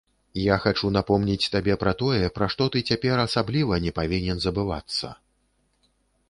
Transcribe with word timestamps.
Я 0.43 0.55
хачу 0.61 0.87
напомніць 0.95 1.51
табе 1.55 1.75
пра 1.83 1.91
тое, 2.01 2.21
пра 2.37 2.47
што 2.53 2.67
ты 2.77 2.83
цяпер 2.93 3.21
асабліва 3.27 3.81
не 3.85 3.91
павінен 3.99 4.37
забывацца. 4.47 5.13